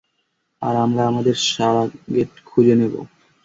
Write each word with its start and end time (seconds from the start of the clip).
আর 0.61 0.75
আমরা 0.85 1.03
আমাদের 1.07 1.35
সারোগেট 1.47 2.31
খুঁজে 2.49 2.75
নেবো। 2.81 3.01